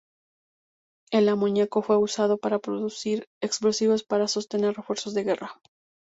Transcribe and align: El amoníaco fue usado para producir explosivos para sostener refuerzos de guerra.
El 1.11 1.29
amoníaco 1.29 1.83
fue 1.83 1.95
usado 1.95 2.39
para 2.39 2.57
producir 2.57 3.27
explosivos 3.39 4.03
para 4.03 4.27
sostener 4.27 4.73
refuerzos 4.75 5.13
de 5.13 5.25
guerra. 5.25 5.61